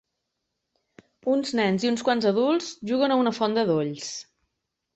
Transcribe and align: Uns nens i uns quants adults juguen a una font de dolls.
Uns 1.33 1.51
nens 1.59 1.85
i 1.85 1.91
uns 1.91 2.03
quants 2.09 2.27
adults 2.31 2.73
juguen 2.93 3.15
a 3.17 3.21
una 3.25 3.37
font 3.41 3.57
de 3.61 3.69
dolls. 3.71 4.13